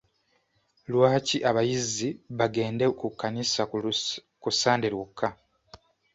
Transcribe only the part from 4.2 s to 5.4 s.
ku Sande lwokka?